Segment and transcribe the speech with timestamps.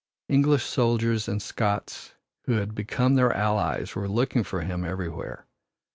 [0.27, 2.15] English soldiers and Scots
[2.45, 5.45] who had become their allies were looking for him everywhere.